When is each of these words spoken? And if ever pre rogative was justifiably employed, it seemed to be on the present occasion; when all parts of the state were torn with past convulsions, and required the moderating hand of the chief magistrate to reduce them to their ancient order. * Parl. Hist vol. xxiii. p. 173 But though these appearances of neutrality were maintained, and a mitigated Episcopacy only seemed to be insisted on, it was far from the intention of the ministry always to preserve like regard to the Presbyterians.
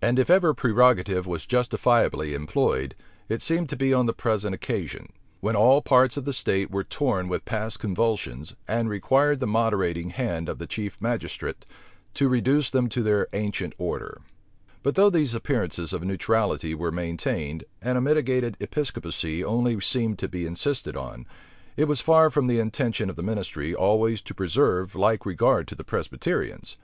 And 0.00 0.18
if 0.18 0.30
ever 0.30 0.54
pre 0.54 0.72
rogative 0.72 1.26
was 1.26 1.44
justifiably 1.44 2.32
employed, 2.32 2.94
it 3.28 3.42
seemed 3.42 3.68
to 3.68 3.76
be 3.76 3.92
on 3.92 4.06
the 4.06 4.14
present 4.14 4.54
occasion; 4.54 5.12
when 5.40 5.54
all 5.54 5.82
parts 5.82 6.16
of 6.16 6.24
the 6.24 6.32
state 6.32 6.70
were 6.70 6.84
torn 6.84 7.28
with 7.28 7.44
past 7.44 7.78
convulsions, 7.78 8.56
and 8.66 8.88
required 8.88 9.40
the 9.40 9.46
moderating 9.46 10.08
hand 10.08 10.48
of 10.48 10.56
the 10.56 10.66
chief 10.66 11.02
magistrate 11.02 11.66
to 12.14 12.30
reduce 12.30 12.70
them 12.70 12.88
to 12.88 13.02
their 13.02 13.28
ancient 13.34 13.74
order. 13.76 14.14
* 14.14 14.14
Parl. 14.14 14.14
Hist 14.16 14.16
vol. 14.16 14.30
xxiii. 14.30 14.58
p. 14.58 14.62
173 14.80 14.80
But 14.84 14.94
though 14.94 15.10
these 15.10 15.34
appearances 15.34 15.92
of 15.92 16.02
neutrality 16.02 16.74
were 16.74 16.90
maintained, 16.90 17.64
and 17.82 17.98
a 17.98 18.00
mitigated 18.00 18.56
Episcopacy 18.60 19.44
only 19.44 19.78
seemed 19.82 20.18
to 20.20 20.28
be 20.30 20.46
insisted 20.46 20.96
on, 20.96 21.26
it 21.76 21.84
was 21.86 22.00
far 22.00 22.30
from 22.30 22.46
the 22.46 22.58
intention 22.58 23.10
of 23.10 23.16
the 23.16 23.22
ministry 23.22 23.74
always 23.74 24.22
to 24.22 24.34
preserve 24.34 24.94
like 24.94 25.26
regard 25.26 25.68
to 25.68 25.74
the 25.74 25.84
Presbyterians. 25.84 26.76